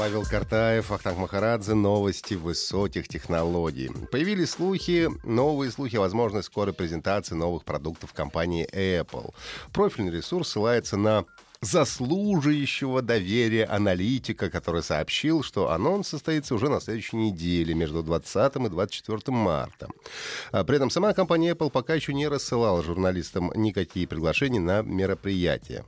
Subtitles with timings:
[0.00, 3.90] Павел Картаев, Ахтанг Махарадзе, новости высоких технологий.
[4.10, 9.34] Появились слухи, новые слухи о возможной скорой презентации новых продуктов компании Apple.
[9.74, 11.26] Профильный ресурс ссылается на
[11.60, 18.68] заслуживающего доверия аналитика, который сообщил, что анонс состоится уже на следующей неделе, между 20 и
[18.70, 19.88] 24 марта.
[20.50, 25.84] А при этом сама компания Apple пока еще не рассылала журналистам никакие приглашения на мероприятие.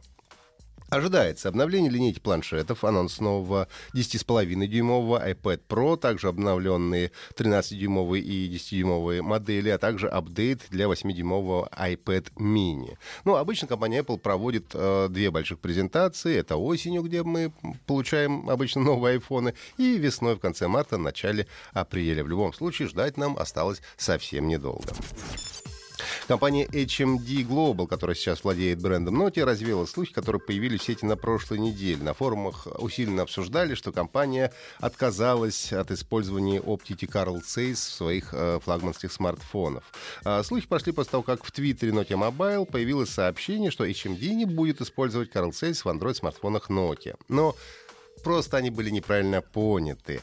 [0.92, 9.70] Ожидается обновление линейки планшетов, анонс нового 10,5-дюймового iPad Pro, также обновленные 13-дюймовые и 10-дюймовые модели,
[9.70, 12.98] а также апдейт для 8-дюймового iPad mini.
[13.24, 16.36] Ну, обычно компания Apple проводит э, две больших презентации.
[16.36, 17.54] Это осенью, где мы
[17.86, 22.22] получаем обычно новые айфоны, и весной в конце марта, начале апреля.
[22.22, 24.92] В любом случае, ждать нам осталось совсем недолго.
[26.32, 31.14] Компания HMD Global, которая сейчас владеет брендом Nokia, развеяла слухи, которые появились в сети на
[31.14, 32.02] прошлой неделе.
[32.02, 38.60] На форумах усиленно обсуждали, что компания отказалась от использования оптики Carl Zeiss в своих э,
[38.64, 39.84] флагманских смартфонах.
[40.24, 44.46] А слухи пошли после того, как в Твиттере Nokia Mobile появилось сообщение, что HMD не
[44.46, 47.14] будет использовать Carl Zeiss в Android-смартфонах Nokia.
[47.28, 47.54] Но
[48.24, 50.22] просто они были неправильно поняты.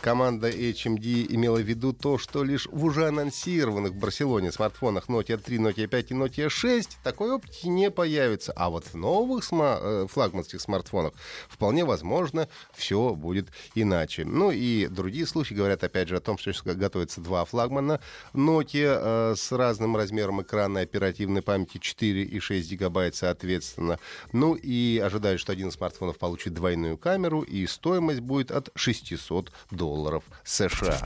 [0.00, 5.36] Команда HMD имела в виду то, что лишь в уже анонсированных в Барселоне смартфонах Nokia
[5.36, 8.52] 3, Nokia 5 и Nokia 6 такой оптики не появится.
[8.56, 11.12] А вот в новых сма- э, флагманских смартфонах
[11.50, 14.24] вполне возможно все будет иначе.
[14.24, 18.00] Ну и другие слухи говорят опять же о том, что готовится два флагмана
[18.32, 23.98] Nokia э, с разным размером экрана и оперативной памяти 4 и 6 гигабайт соответственно.
[24.32, 29.52] Ну и ожидают, что один из смартфонов получит двойную камеру и стоимость будет от 600
[29.70, 30.98] долларов долларов США.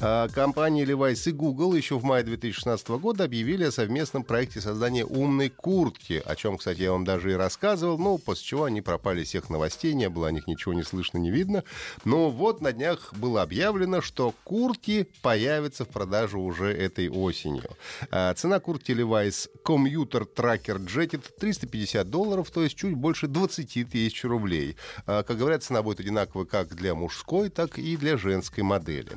[0.00, 5.04] А, компании Levi's и Google еще в мае 2016 года объявили о совместном проекте создания
[5.04, 9.24] умной куртки, о чем, кстати, я вам даже и рассказывал, ну, после чего они пропали
[9.24, 11.64] всех новостей, не было о них ничего не слышно, не видно.
[12.04, 17.70] Но вот на днях было объявлено, что куртки появятся в продаже уже этой осенью.
[18.10, 24.24] А, цена куртки Levi's Commuter Tracker Jacket 350 долларов, то есть чуть больше 20 тысяч
[24.24, 24.76] рублей.
[25.06, 29.12] А, как говорят, цена будет одинаковая как для мужской, так и для женской модели.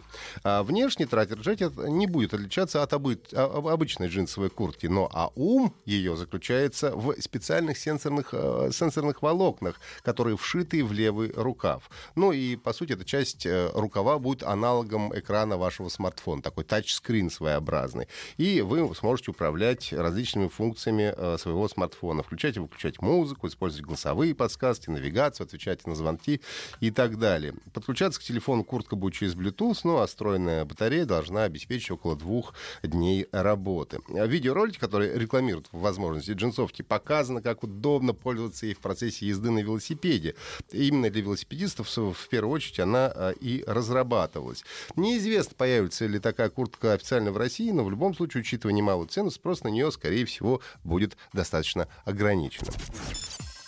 [0.57, 5.29] А внешне трактор джекет не будет отличаться от обы- а, обычной джинсовой куртки, но а
[5.35, 11.91] ум ее заключается в специальных сенсорных, э, сенсорных волокнах, которые вшиты в левый рукав.
[12.15, 17.29] Ну и, по сути, эта часть э, рукава будет аналогом экрана вашего смартфона, такой тачскрин
[17.29, 18.07] своеобразный.
[18.37, 22.23] И вы сможете управлять различными функциями э, своего смартфона.
[22.23, 26.41] Включать и выключать музыку, использовать голосовые подсказки, навигацию, отвечать на звонки
[26.79, 27.53] и так далее.
[27.75, 32.15] Подключаться к телефону куртка будет через Bluetooth, ну а встроенная встроенная батарея должна обеспечить около
[32.15, 33.99] двух дней работы.
[34.07, 39.59] В видеоролике, который рекламирует возможности джинсовки, показано, как удобно пользоваться ей в процессе езды на
[39.59, 40.35] велосипеде.
[40.71, 44.63] Именно для велосипедистов в первую очередь она а, и разрабатывалась.
[44.95, 49.31] Неизвестно, появится ли такая куртка официально в России, но в любом случае, учитывая немалую цену,
[49.31, 52.73] спрос на нее, скорее всего, будет достаточно ограниченным.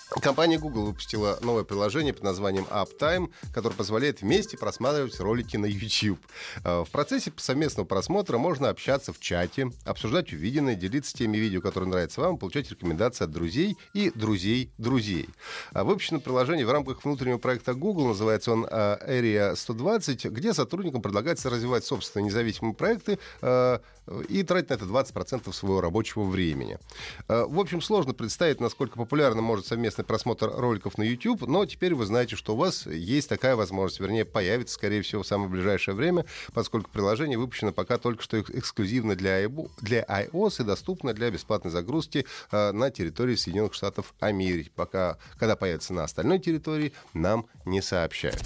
[0.09, 6.19] Компания Google выпустила новое приложение под названием UpTime, которое позволяет вместе просматривать ролики на YouTube.
[6.63, 11.91] Э, в процессе совместного просмотра можно общаться в чате, обсуждать увиденное, делиться теми видео, которые
[11.91, 15.29] нравятся вам, получать рекомендации от друзей и друзей друзей.
[15.73, 21.03] А выпущено приложение в рамках внутреннего проекта Google, называется он э, Area 120, где сотрудникам
[21.03, 23.79] предлагается развивать собственные независимые проекты э,
[24.27, 26.79] и тратить на это 20% своего рабочего времени.
[27.27, 31.93] В общем, сложно представить, насколько популярно может совместно совместный просмотр роликов на YouTube, но теперь
[31.93, 35.95] вы знаете, что у вас есть такая возможность, вернее, появится, скорее всего, в самое ближайшее
[35.95, 39.47] время, поскольку приложение выпущено пока только что эксклюзивно для,
[39.81, 44.71] для iOS и доступно для бесплатной загрузки э, на территории Соединенных Штатов Америки.
[44.75, 48.43] Пока, когда появится на остальной территории, нам не сообщают.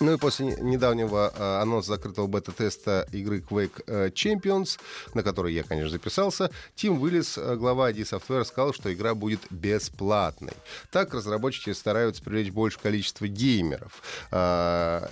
[0.00, 4.78] Ну и после недавнего э, анонса закрытого бета-теста игры Quake э, Champions,
[5.14, 9.40] на который я, конечно, записался, Тим Уиллис, э, глава ID Software, сказал, что игра будет
[9.50, 10.52] бесплатной.
[10.92, 14.02] Так разработчики стараются привлечь большее количество геймеров.
[14.30, 15.08] Э,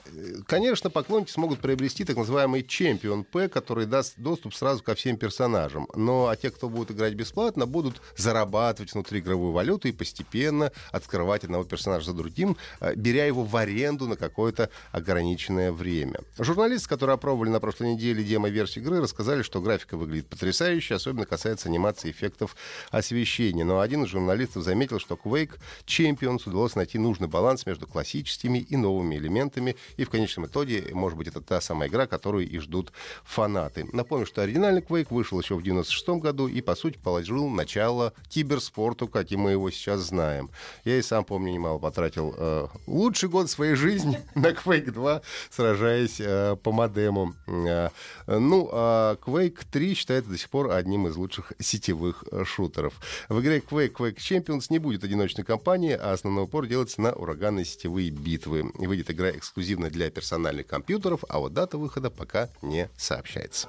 [0.47, 5.89] конечно, поклонники смогут приобрести так называемый Champion P, который даст доступ сразу ко всем персонажам.
[5.97, 11.43] Но а те, кто будет играть бесплатно, будут зарабатывать внутри игровую валюту и постепенно открывать
[11.43, 16.21] одного персонажа за другим, э, беря его в аренду на какое-то ограниченное время.
[16.39, 21.69] Журналисты, которые опробовали на прошлой неделе демо-версию игры, рассказали, что графика выглядит потрясающе, особенно касается
[21.69, 22.57] анимации эффектов
[22.91, 23.65] освещения.
[23.65, 28.77] Но один из журналистов заметил, что Quake Champions удалось найти нужный баланс между классическими и
[28.77, 32.93] новыми элементами, и в конечном итоге, может быть, это та самая игра, которую и ждут
[33.25, 33.87] фанаты.
[33.93, 39.09] Напомню, что оригинальный Quake вышел еще в 96 году и, по сути, положил начало киберспорту,
[39.09, 40.51] каким мы его сейчас знаем.
[40.85, 46.21] Я и сам помню, немало потратил э, лучший год своей жизни на Quake 2, сражаясь
[46.21, 47.35] э, по модему.
[47.47, 47.91] Э,
[48.27, 52.95] ну, а Quake 3 считается до сих пор одним из лучших сетевых э, шутеров.
[53.29, 57.65] В игре Quake Quake Champions не будет одиночной кампании, а основной упор делается на ураганные
[57.65, 58.71] сетевые битвы.
[58.75, 63.69] Выйдет игра эксклюзивно для персональных компьютеров, а вот дата выхода пока не сообщается.